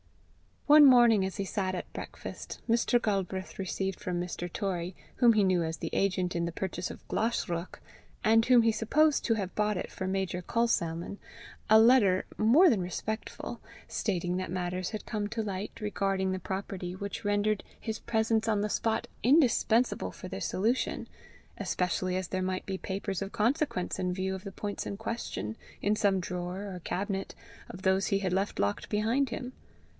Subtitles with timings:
[0.65, 2.99] One morning, as he sat at breakfast, Mr.
[2.99, 4.51] Galbraith received from Mr.
[4.51, 7.79] Torrie, whom he knew as the agent in the purchase of Glashruach,
[8.23, 11.19] and whom he supposed to have bought it for Major Culsalmon,
[11.69, 16.95] a letter, more than respectful, stating that matters had come to light regarding the property
[16.95, 21.07] which rendered his presence on the spot indispensable for their solution,
[21.57, 25.57] especially as there might be papers of consequence in view of the points in question,
[25.81, 27.35] in some drawer or cabinet
[27.69, 29.51] of those he had left locked behind him.